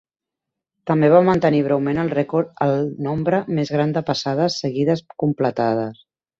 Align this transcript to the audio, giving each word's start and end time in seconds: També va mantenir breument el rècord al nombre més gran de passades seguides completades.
També 0.91 1.09
va 1.15 1.19
mantenir 1.27 1.59
breument 1.67 1.99
el 2.05 2.09
rècord 2.15 2.57
al 2.67 2.75
nombre 3.09 3.43
més 3.61 3.75
gran 3.77 3.95
de 3.99 4.05
passades 4.11 4.59
seguides 4.65 5.07
completades. 5.27 6.05